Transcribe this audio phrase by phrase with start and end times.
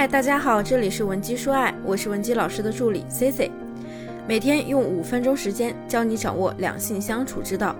[0.00, 3.50] 嗨，大家好，这里是文姬说爱，我是文姬老师的助理 C C，
[4.26, 7.76] 每天用五分钟时间教你掌握两性相处之道。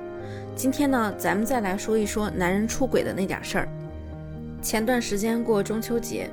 [0.55, 3.69] 今天呢，咱们再来说一说男人出轨的那点事儿。
[4.61, 6.29] 前段时间过中秋节。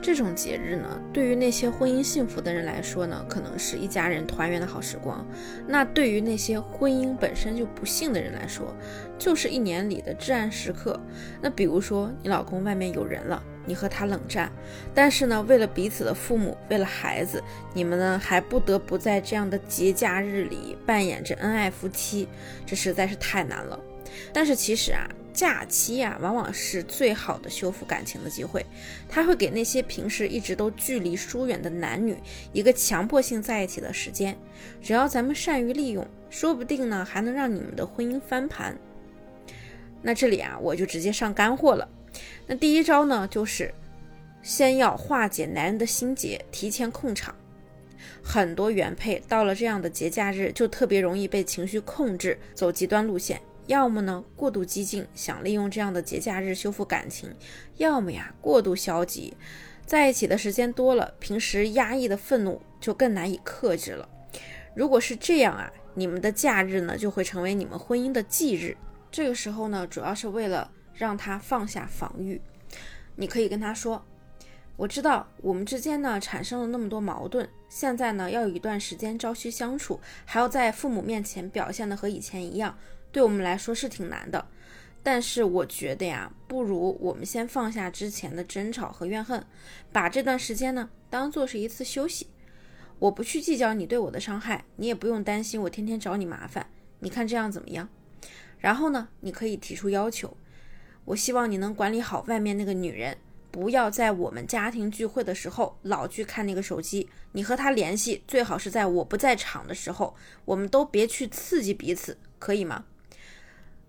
[0.00, 5.26] 这种节日呢，对于那些婚姻幸福的人来说呢，可能是一家人团圆的好时光；
[5.66, 8.72] 那对于那些婚姻本身就不幸的人来说，
[9.18, 11.00] 就是一年里的至暗时刻。
[11.42, 14.50] 那比如说，你老公外面有人了，你和他冷战，
[14.94, 22.28] 但是呢，为了彼此的父母，为了孩子，你们呢还不得不在这样的节假日里扮演着恩爱夫妻，
[22.64, 23.78] 这实在是太难了。
[24.32, 25.08] 但是其实啊。
[25.34, 28.64] 假期呀，往往是最好的修复感情的机会。
[29.08, 32.16] 它会给那些平时一直都距离疏远的男女
[32.52, 34.38] 一个强迫性在一起的时间。
[34.80, 38.78] 只要咱们善于利用，说不定呢，还能让你们的婚姻翻盘。
[40.00, 41.88] 那这里啊，我就直接上干货了。
[42.46, 43.72] 那第一招呢，就是
[44.42, 47.34] 先要化解男人的心结，提前控场。
[48.22, 53.40] 很多原配到了这样的节假日，就特别容易被情绪控制，走极端路线。
[53.66, 57.30] 要么呢过度激进，想利用这样的节假日修复感情；
[57.78, 59.34] 要么呀过度消极，
[59.86, 64.06] 在一起的时间多了，平时压抑的愤怒就更难以克制了。
[64.74, 68.76] 如果是这样啊，你们的假日呢就会成为你们婚姻的忌日。
[69.10, 72.40] 这个时候呢，主要是为了让他放下防御。
[73.16, 74.04] 你可以跟他说
[74.76, 82.76] ：“我知道我们之间呢产生了那么多矛盾，现在呢要有一段时间朝夕相处，还要在父母面前表现的和以前一样。”
[83.12, 84.44] 对我们来说是挺难的，
[85.00, 89.46] 但是我觉得呀，不如我们先放下之前的争吵和怨恨，
[89.92, 92.26] 把这段时间呢当做是一次休息。
[92.98, 96.66] 我不去计较你对我的伤害，你也不用担心我天天找你麻烦。
[96.98, 97.88] 你看这样怎么样？
[98.58, 100.36] 然后呢，你可以提出要求，
[101.06, 103.18] 我希望你能管理好外面那个女人，
[103.50, 107.08] 不要在我们家庭聚会的时候老去看那个手机。
[107.32, 112.86] 你和她联系最好是在我不在场的时候，我们都别去刺激彼此，可以吗？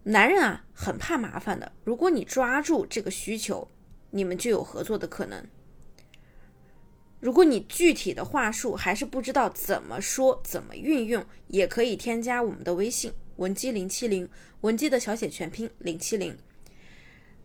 [0.04, 1.72] 男人啊，很怕麻烦的。
[1.84, 3.68] 如果你抓住这个需求，
[4.12, 5.46] 你们就有合作的可能。
[7.22, 14.30] 如果你具体的话术还是不知道怎么说、怎么运用，也可以添加我们的微信文姬零七零，
[14.62, 16.38] 文姬的小写全拼零七零。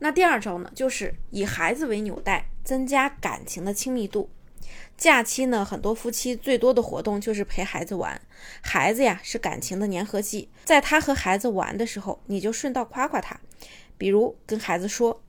[0.01, 4.31] 那第二招呢，就是以孩子为纽带，增加感情的亲密度。
[4.97, 8.21] 假期呢，很多夫妻最多的活动就是陪孩子玩。
[8.63, 10.49] 孩子呀，是感情的粘合剂。
[10.65, 13.39] 在他和孩子玩的时候，你就顺道夸夸他，
[13.97, 15.23] 比如跟孩子说：“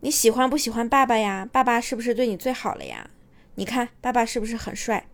[0.00, 1.48] 你喜欢不喜欢爸爸呀？
[1.50, 3.10] 爸爸是不是对你最好了呀？
[3.54, 5.06] 你看爸爸是不是很帅？”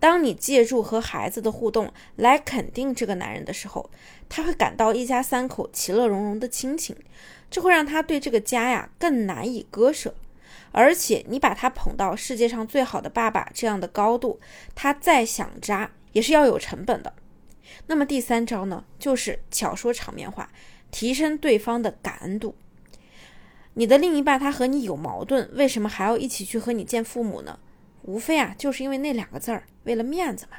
[0.00, 3.90] 当你借助和孩子的互动来肯定这个男人的时候，
[4.28, 6.94] 他会感到一家三口其乐融融的亲情，
[7.50, 10.14] 这会让他对这个家呀更难以割舍。
[10.70, 14.38] 而且你把他捧到世界上最好的爸爸这样的高度，
[14.74, 17.12] 他再想渣也是要有成本的。
[17.86, 20.50] 那么第三招呢，就是巧说场面话，
[20.90, 22.54] 提升对方的感恩度。
[23.74, 27.58] 你的另一半他和你有矛盾，为什么还要一起去和你见父母呢？
[28.08, 30.56] 无非啊，就是因为那两个字儿，为了面子嘛。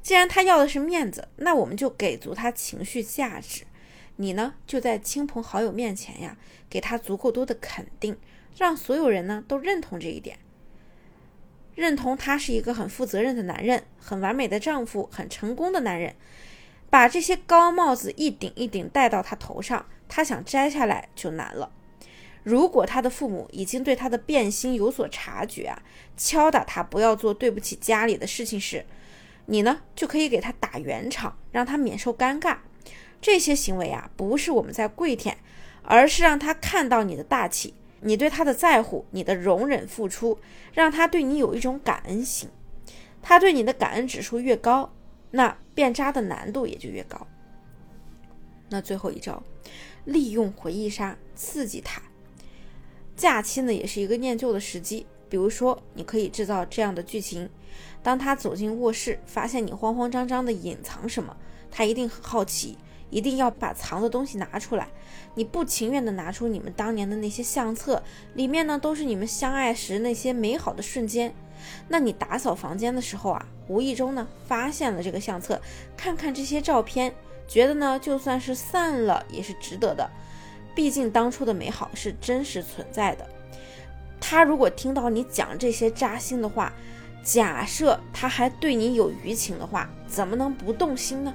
[0.00, 3.64] 既然他要的是面子，那我们就给足他情绪价值。
[4.16, 6.38] 你呢，就在亲朋好友面前呀，
[6.70, 8.16] 给他足够多的肯定。
[8.56, 10.38] 让所有人呢都认同这一点，
[11.74, 16.14] 认同他是一个很负责任的男人，很完美的丈夫，很成功的男人。
[16.88, 21.70] 把这些高帽子一顶一顶戴到他头上，他想摘下来就难了。
[22.42, 25.82] 如果他的父母已经对他的变心有所察觉啊，
[26.16, 28.84] 敲打他不要做对不起家里的事情时，
[29.46, 32.58] 你呢就可以给他打圆场，让他免受尴尬。
[33.20, 35.38] 这些行为啊，不是我们在跪舔，
[35.82, 37.74] 而是让他看到你的大气。
[38.00, 40.40] 你对他的在乎，你的容忍付出，
[40.72, 42.48] 让他对你有一种感恩心。
[43.22, 44.92] 他对你的感恩指数越高，
[45.30, 47.24] 那变渣的难度也就越高。
[48.70, 49.40] 那最后一招，
[50.04, 52.02] 利用回忆杀刺激他。
[53.16, 55.06] 假期呢，也是一个念旧的时机。
[55.28, 57.48] 比如说，你可以制造这样的剧情：
[58.02, 61.36] 当他走进卧室，发现你慌慌张张的隐藏什么，
[61.70, 62.76] 他一定很好奇。
[63.10, 64.88] 一定要把藏的东西拿出来。
[65.34, 68.02] 你不情愿的拿出你们当年的那些相册，
[68.32, 71.34] 里面呢都是你们相爱时那些美好的瞬间。
[71.88, 75.60] 那你打扫房间的时候啊，无意中呢发现了这个相册，
[75.94, 77.14] 看看这些照片，
[77.46, 80.10] 觉得呢就算是散了也是值得的。
[80.74, 83.26] 毕竟当初的美好是真实存在的。
[84.20, 86.72] 他如果听到你讲这些扎心的话，
[87.22, 91.34] 假设他还对你有余情的话，怎么能不动心呢？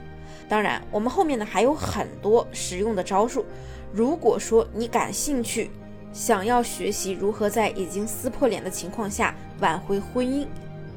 [0.50, 3.46] 当然，我们后面呢还有很多实用的招数。
[3.94, 5.70] 如果说你感兴趣，
[6.14, 10.48] 想要学习如何在已经撕破脸的情况下挽回婚姻、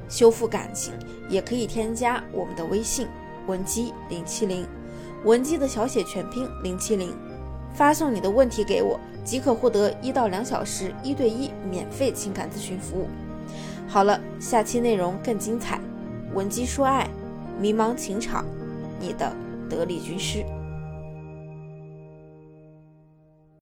[0.08, 0.94] 修复感情，
[1.28, 3.08] 也可以添加我们的微信
[3.46, 4.66] 文姬零七零，
[5.25, 7.12] 文姬的小写全拼零七零，
[7.72, 13.08] 发送你的问题给我，即可获得一到两小时一对一免费情感咨询服务。
[13.88, 15.81] 好了，下期内容更精彩，
[16.34, 17.08] 文姬说爱，
[17.61, 18.44] 迷茫情场，
[19.00, 19.32] 你的
[19.69, 20.44] 得力军师。